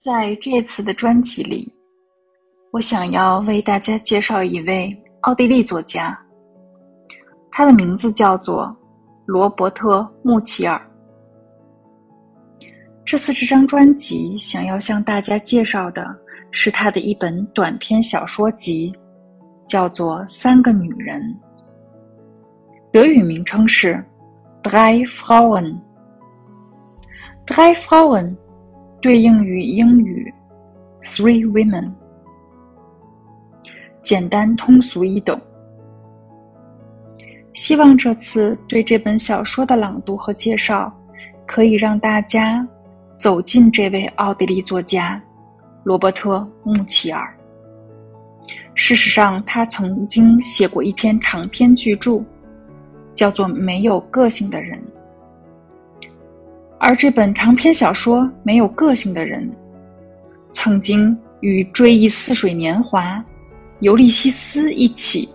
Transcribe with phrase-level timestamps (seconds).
[0.00, 1.70] 在这次的专辑里，
[2.70, 4.88] 我想要为大家介绍一位
[5.20, 6.18] 奥地利作家，
[7.50, 8.74] 他的名字叫做
[9.26, 10.80] 罗伯特·穆齐尔。
[13.04, 16.18] 这次这张专辑想要向大家介绍的
[16.50, 18.90] 是他的一本短篇小说集，
[19.66, 21.20] 叫做《三个女人》，
[22.90, 24.02] 德语名称是
[24.70, 25.64] 《Drei Frauen》，
[27.54, 28.24] 《Drei Frauen》。
[29.00, 30.32] 对应于英语
[31.02, 31.90] ，three women，
[34.02, 35.40] 简单通俗易懂。
[37.54, 40.94] 希望这次对这本小说的朗读和介绍，
[41.46, 42.66] 可以让大家
[43.16, 45.20] 走进这位奥地利作家
[45.82, 47.34] 罗伯特·穆齐尔。
[48.74, 52.22] 事实上，他曾经写过一篇长篇巨著，
[53.14, 54.78] 叫做《没有个性的人》。
[56.82, 59.46] 而这本长篇小说《没有个性的人》，
[60.50, 63.16] 曾经与《追忆似水年华》
[63.80, 65.28] 《尤利西斯》一起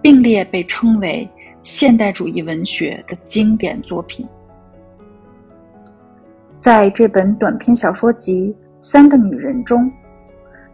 [0.00, 1.28] 并列被称为
[1.62, 4.26] 现代主义文学的经典作品。
[6.58, 8.48] 在这本短篇小说集
[8.80, 9.92] 《三个女人》中，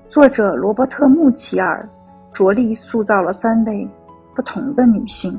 [0.08, 1.86] 作者罗伯特·穆齐尔
[2.32, 3.88] 着力塑造了三位
[4.36, 5.36] 不同的女性，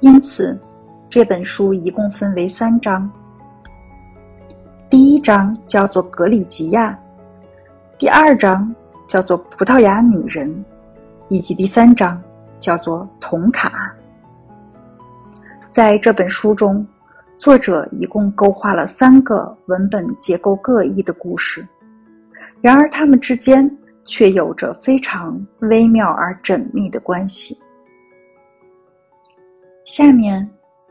[0.00, 0.60] 因此。
[1.10, 3.10] 这本书一共分为三章，
[4.90, 6.90] 第一章叫做《格里吉亚》，
[7.96, 8.74] 第二章
[9.06, 10.46] 叫做《葡萄牙女人》，
[11.30, 12.22] 以及第三章
[12.60, 13.70] 叫做《童卡》。
[15.70, 16.86] 在这本书中，
[17.38, 21.66] 作者一共勾画了三个文本结构各异的故事，
[22.60, 27.58] 然而它们之间却有着非常微妙而缜密的关系。
[29.86, 30.46] 下面。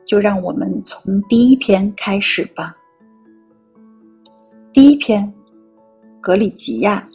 [0.07, 2.73] 就让我们从第一篇开始吧。
[4.71, 5.31] 第一篇，
[6.21, 7.05] 格里吉亚。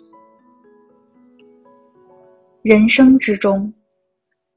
[2.60, 3.72] 人生之中，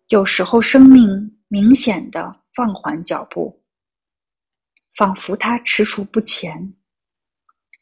[0.10, 1.10] 有时候生命
[1.48, 3.58] 明显的放缓脚步，
[4.96, 6.74] 仿佛它踟蹰不前，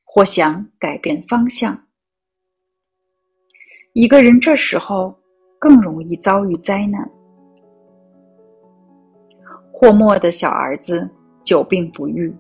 [0.04, 1.88] 或想改变方向。
[3.94, 5.20] 一个人这时候
[5.60, 7.10] 更容易遭遇灾难。
[9.84, 11.06] 霍莫的小儿子
[11.44, 12.34] 久病不愈，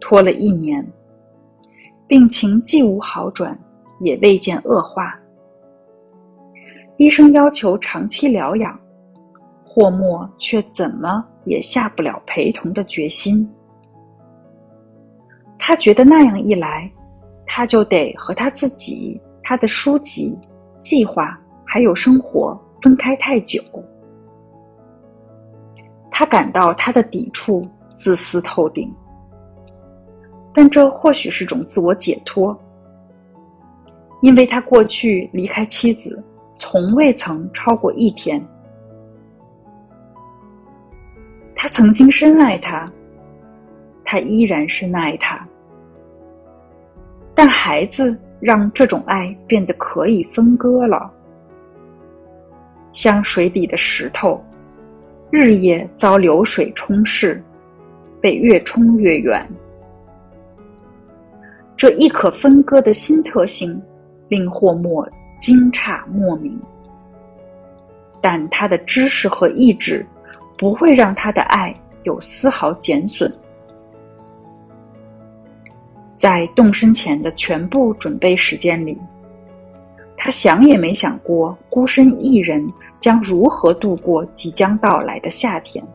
[0.00, 0.84] 拖了一年，
[2.08, 3.56] 病情既无好转，
[4.00, 5.16] 也未见恶化。
[6.96, 8.76] 医生要求长期疗养，
[9.64, 13.48] 霍莫却怎么也下不了陪同的决心。
[15.56, 16.90] 他觉得那样一来，
[17.46, 20.36] 他就得和他自己、他的书籍、
[20.80, 23.62] 计划还有生活分开太久。
[26.16, 28.88] 他感到他的抵触自私透顶，
[30.52, 32.56] 但这或许是种自我解脱，
[34.22, 36.22] 因为他过去离开妻子
[36.56, 38.40] 从未曾超过一天。
[41.52, 42.88] 他曾经深爱她，
[44.04, 45.44] 他依然深爱她，
[47.34, 51.12] 但孩子让这种爱变得可以分割了，
[52.92, 54.40] 像水底的石头。
[55.36, 57.42] 日夜遭流水冲逝，
[58.20, 59.44] 被越冲越远。
[61.76, 63.82] 这一可分割的新特性，
[64.28, 65.04] 令霍莫
[65.40, 66.56] 惊诧莫名。
[68.20, 70.06] 但他的知识和意志，
[70.56, 71.74] 不会让他的爱
[72.04, 73.30] 有丝毫减损。
[76.16, 78.96] 在动身前的全部准备时间里，
[80.24, 82.66] 他想也没想过孤身一人。
[82.98, 85.86] 将如何度过即将到来的夏天？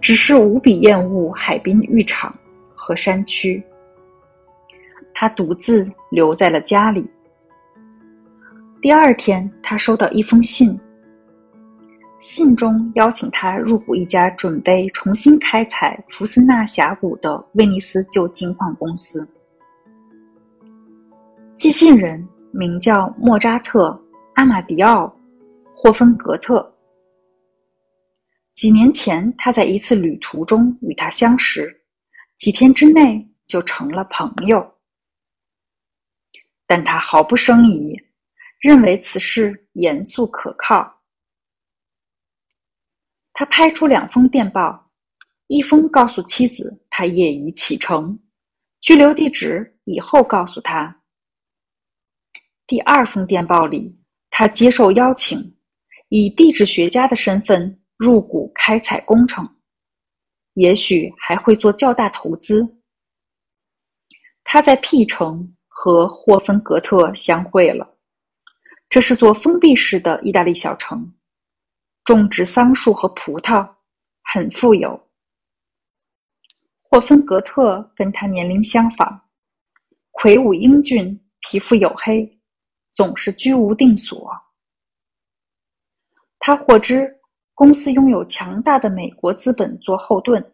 [0.00, 2.32] 只是无比厌恶海滨浴场
[2.76, 3.60] 和山区。
[5.12, 7.04] 他独自留在了家里。
[8.80, 10.78] 第二天，他收到一封信，
[12.20, 19.28] 信中邀请他入股一家准备重新开采福斯纳峡谷的威尼斯旧金矿公司。
[21.56, 23.88] 寄信人名叫莫扎特·
[24.34, 25.12] 阿马迪奥。
[25.74, 26.72] 霍芬格特。
[28.54, 31.82] 几年前，他在一次旅途中与他相识，
[32.36, 34.64] 几天之内就成了朋友。
[36.68, 38.00] 但他毫不生疑，
[38.60, 41.02] 认为此事严肃可靠。
[43.32, 44.88] 他拍出两封电报，
[45.48, 48.16] 一封告诉妻子他业已启程，
[48.80, 51.01] 居留地址以后告诉他。
[52.66, 53.98] 第二封电报里，
[54.30, 55.56] 他接受邀请。
[56.14, 59.48] 以地质学家的身份入股开采工程，
[60.52, 62.82] 也许还会做较大投资。
[64.44, 67.96] 他在 P 城和霍芬格特相会了。
[68.90, 71.14] 这是座封闭式的意大利小城，
[72.04, 73.66] 种植桑树和葡萄，
[74.22, 75.08] 很富有。
[76.82, 79.18] 霍芬格特跟他年龄相仿，
[80.10, 82.38] 魁梧英俊，皮肤黝黑，
[82.92, 84.30] 总是居无定所。
[86.38, 87.12] 他获知
[87.54, 90.52] 公司拥有强大的美国资本做后盾，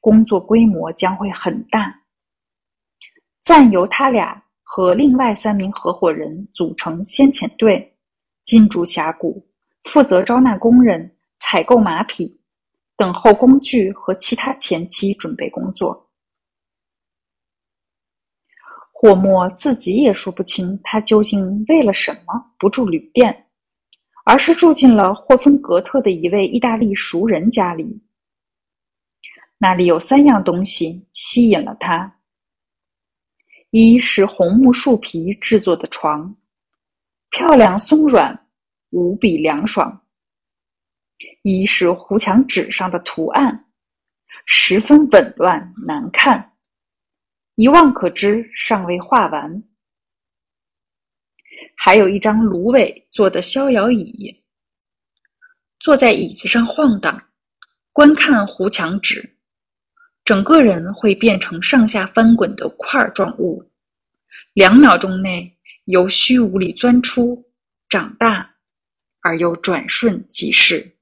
[0.00, 1.94] 工作规模将会很大。
[3.42, 7.96] 暂由他俩和另外三名合伙人组成先遣队，
[8.44, 9.44] 进驻峡谷，
[9.84, 12.40] 负责招纳工人、采购马匹。
[12.94, 16.08] 等候工具和其他前期准备工作。
[19.02, 23.46] 霍莫自己也说不清他究竟为了什么不住旅店，
[24.24, 28.00] 而是住进了霍芬格特的一位意大利熟人家里。
[29.58, 32.16] 那里有三样东西吸引了他：
[33.70, 36.32] 一是红木树皮制作的床，
[37.30, 38.46] 漂亮松软，
[38.90, 40.00] 无比凉爽。
[41.42, 43.64] 一是糊墙纸上的图案，
[44.46, 46.51] 十分紊乱难看，
[47.54, 49.62] 一望可知尚未画完。
[51.76, 54.42] 还有一张芦苇做的逍遥椅，
[55.80, 57.22] 坐在椅子上晃荡，
[57.92, 59.36] 观看糊墙纸，
[60.24, 63.70] 整个人会变成上下翻滚的块状物，
[64.54, 67.44] 两秒钟内由虚无里钻出，
[67.88, 68.54] 长大，
[69.20, 70.96] 而又转瞬即逝。